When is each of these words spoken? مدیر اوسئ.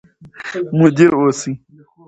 مدیر 0.77 1.11
اوسئ. 1.19 1.51